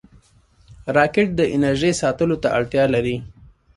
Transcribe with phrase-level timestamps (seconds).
[0.95, 3.15] راکټ د انرژۍ ساتلو ته اړتیا لري